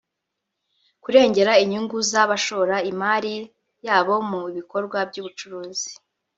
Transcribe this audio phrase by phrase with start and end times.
[1.03, 3.35] kurengera inyungu z’abashora imari
[3.85, 5.91] yabo mu bikorwa by’ubucuruzi